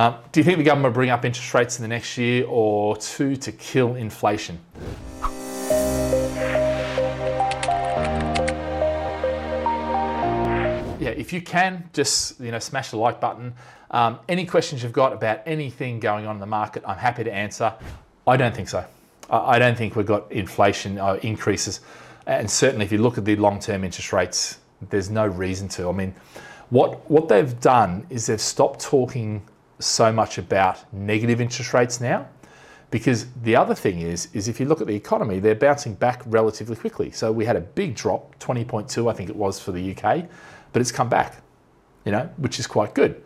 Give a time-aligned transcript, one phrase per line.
[0.00, 2.46] Um, do you think the government will bring up interest rates in the next year
[2.48, 4.58] or two to kill inflation?
[10.98, 13.52] Yeah, if you can, just you know, smash the like button.
[13.90, 17.30] Um, any questions you've got about anything going on in the market, I'm happy to
[17.30, 17.74] answer.
[18.26, 18.82] I don't think so.
[19.28, 21.80] I don't think we've got inflation uh, increases,
[22.26, 25.90] and certainly if you look at the long-term interest rates, there's no reason to.
[25.90, 26.14] I mean,
[26.70, 29.42] what what they've done is they've stopped talking
[29.80, 32.28] so much about negative interest rates now
[32.90, 36.22] because the other thing is is if you look at the economy they're bouncing back
[36.26, 39.96] relatively quickly so we had a big drop 20.2 i think it was for the
[39.96, 40.28] uk
[40.72, 41.42] but it's come back,
[42.04, 43.22] you know, which is quite good.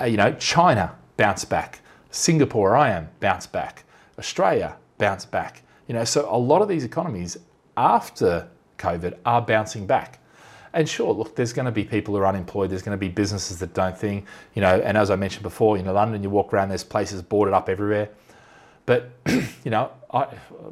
[0.00, 3.84] Uh, you know, China bounced back, Singapore, I am bounced back,
[4.18, 5.62] Australia bounced back.
[5.88, 7.36] You know, so a lot of these economies
[7.76, 8.48] after
[8.78, 10.18] COVID are bouncing back.
[10.74, 12.70] And sure, look, there's going to be people who are unemployed.
[12.70, 14.80] There's going to be businesses that don't think, you know.
[14.80, 17.68] And as I mentioned before, you know, London, you walk around, there's places boarded up
[17.68, 18.10] everywhere.
[18.84, 20.26] But you know, I,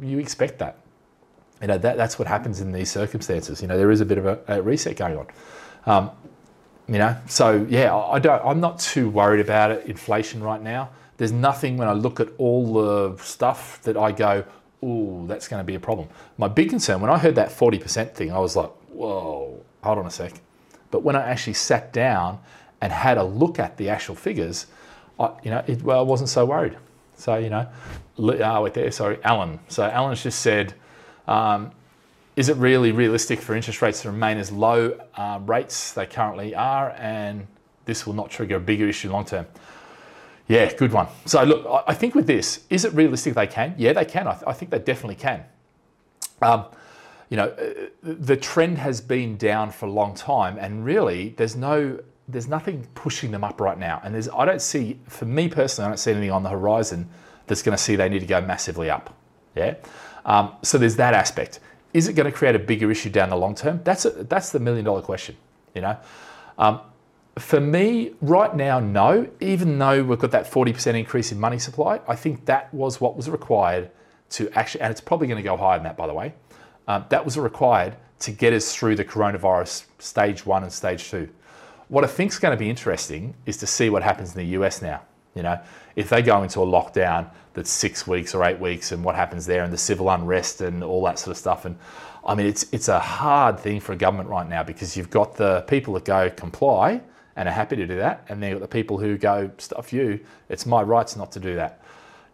[0.00, 0.78] you expect that.
[1.60, 3.60] You know, that, that's what happens in these circumstances.
[3.60, 5.26] You know, there is a bit of a, a reset going on.
[5.86, 6.10] Um,
[6.86, 8.42] you know, so yeah, I don't.
[8.44, 9.86] I'm not too worried about it.
[9.86, 10.90] Inflation right now.
[11.18, 14.44] There's nothing when I look at all the stuff that I go,
[14.82, 16.08] oh, that's going to be a problem.
[16.38, 20.06] My big concern when I heard that 40% thing, I was like, whoa, hold on
[20.06, 20.40] a sec.
[20.90, 22.40] But when I actually sat down
[22.80, 24.66] and had a look at the actual figures,
[25.18, 26.76] I, you know, it, well, I wasn't so worried.
[27.16, 27.68] So you know,
[28.18, 29.58] oh, wait there, sorry, Alan.
[29.68, 30.74] So Alan's just said,
[31.26, 31.72] um,
[32.36, 36.54] is it really realistic for interest rates to remain as low uh, rates they currently
[36.54, 37.46] are and
[37.84, 39.44] this will not trigger a bigger issue long term?
[40.46, 41.08] Yeah, good one.
[41.26, 43.74] So look, I think with this, is it realistic they can?
[43.76, 44.28] Yeah, they can.
[44.28, 45.44] I, th- I think they definitely can.
[46.40, 46.66] Um,
[47.28, 51.56] you know, uh, the trend has been down for a long time, and really, there's
[51.56, 54.00] no, there's nothing pushing them up right now.
[54.04, 57.08] And there's, I don't see, for me personally, I don't see anything on the horizon
[57.46, 59.14] that's going to see they need to go massively up.
[59.54, 59.74] Yeah.
[60.24, 61.60] Um, so there's that aspect.
[61.94, 63.80] Is it going to create a bigger issue down the long term?
[63.82, 65.36] That's a, that's the million dollar question.
[65.74, 65.96] You know,
[66.58, 66.80] um,
[67.38, 69.28] for me right now, no.
[69.40, 73.00] Even though we've got that forty percent increase in money supply, I think that was
[73.00, 73.90] what was required
[74.30, 76.34] to actually, and it's probably going to go higher than that, by the way.
[76.88, 81.28] Um, that was required to get us through the coronavirus stage one and stage two.
[81.88, 84.56] What I think is going to be interesting is to see what happens in the
[84.58, 85.02] US now.
[85.34, 85.60] You know,
[85.94, 89.46] if they go into a lockdown that's six weeks or eight weeks, and what happens
[89.46, 91.76] there, and the civil unrest and all that sort of stuff, and
[92.26, 95.36] I mean, it's it's a hard thing for a government right now because you've got
[95.36, 97.02] the people that go comply
[97.36, 99.92] and are happy to do that, and then you've got the people who go stuff
[99.92, 100.18] you.
[100.48, 101.82] It's my rights not to do that.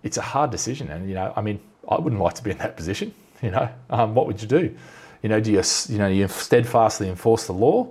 [0.05, 2.59] It's a hard decision, and you know, I mean, I wouldn't like to be in
[2.59, 3.13] that position.
[3.43, 4.75] You know, um, what would you do?
[5.23, 7.89] You know, do you you know you steadfastly enforce the law?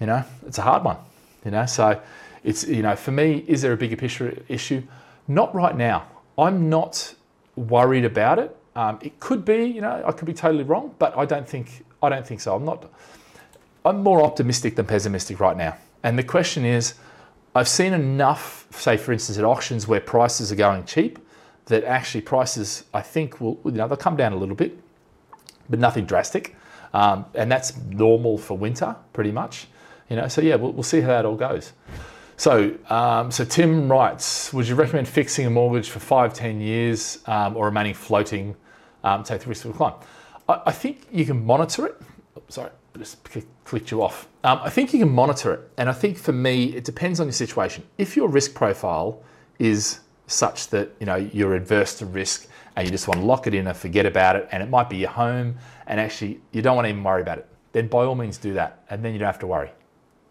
[0.00, 0.98] You know, it's a hard one.
[1.44, 2.00] You know, so
[2.44, 4.82] it's, you know, for me, is there a bigger picture issue?
[5.26, 6.06] Not right now.
[6.36, 7.14] I'm not
[7.56, 8.56] worried about it.
[8.76, 11.84] Um, it could be, you know, I could be totally wrong, but I don't think
[12.02, 12.54] I don't think so.
[12.54, 12.90] I'm not.
[13.84, 15.76] I'm more optimistic than pessimistic right now.
[16.02, 16.94] And the question is,
[17.54, 21.18] I've seen enough, say for instance, at auctions where prices are going cheap,
[21.66, 24.78] that actually prices I think will, you know, they'll come down a little bit,
[25.68, 26.56] but nothing drastic.
[26.92, 29.66] Um, and that's normal for winter, pretty much.
[30.08, 31.72] You know, so yeah, we'll, we'll see how that all goes.
[32.36, 37.20] So, um, so Tim writes, would you recommend fixing a mortgage for five, 10 years
[37.26, 38.56] um, or remaining floating,
[39.04, 39.94] um, take the risk of decline?
[40.48, 42.00] I, I, think you can monitor it.
[42.36, 43.18] Oh, sorry, just
[43.64, 44.28] clicked you off.
[44.42, 45.70] Um, I think you can monitor it.
[45.78, 47.84] And I think for me, it depends on your situation.
[47.98, 49.22] If your risk profile
[49.58, 53.46] is such that, you know, you're adverse to risk and you just want to lock
[53.46, 56.62] it in and forget about it, and it might be your home and actually you
[56.62, 58.82] don't want to even worry about it, then by all means do that.
[58.90, 59.70] And then you don't have to worry.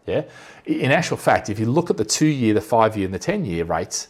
[0.05, 0.23] Yeah.
[0.65, 3.19] In actual fact, if you look at the two year, the five year, and the
[3.19, 4.09] 10 year rates,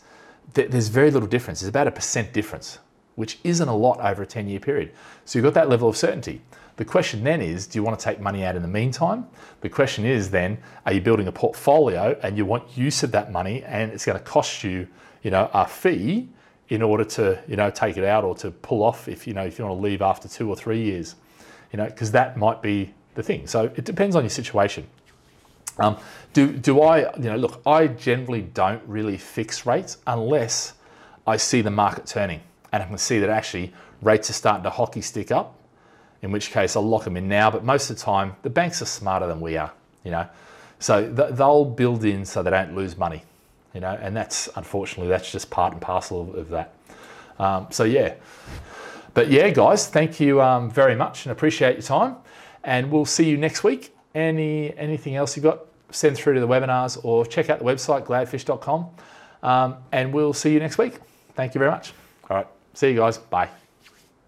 [0.54, 1.62] there's very little difference.
[1.62, 2.80] There's about a percent difference,
[3.16, 4.92] which isn't a lot over a 10 year period.
[5.26, 6.42] So you've got that level of certainty.
[6.78, 9.28] The question then is do you want to take money out in the meantime?
[9.62, 13.32] The question is then are you building a portfolio and you want use of that
[13.32, 14.88] money and it's going to cost you,
[15.24, 16.30] you know, a fee
[16.70, 19.44] in order to, you know, take it out or to pull off if you know
[19.44, 21.16] if you want to leave after 2 or 3 years.
[21.72, 23.48] You know, because that might be the thing.
[23.48, 24.88] So it depends on your situation.
[25.80, 25.98] Um,
[26.34, 30.74] do, do I, you know, look, I generally don't really fix rates unless
[31.26, 32.42] I see the market turning
[32.72, 35.56] and I can see that actually rates are starting to hockey stick up,
[36.22, 37.50] in which case I'll lock them in now.
[37.50, 39.72] But most of the time, the banks are smarter than we are,
[40.04, 40.28] you know.
[40.80, 43.24] So th- they'll build in so they don't lose money,
[43.74, 46.74] you know, and that's unfortunately, that's just part and parcel of, of that.
[47.40, 48.16] Um, so, yeah.
[49.14, 52.16] But yeah, guys, thank you um, very much and appreciate your time.
[52.64, 56.48] And we'll see you next week any anything else you've got, send through to the
[56.48, 58.90] webinars or check out the website gladfish.com.
[59.42, 61.00] Um, and we'll see you next week.
[61.36, 61.94] Thank you very much.
[62.30, 62.48] All right.
[62.74, 63.18] See you guys.
[63.18, 63.50] Bye.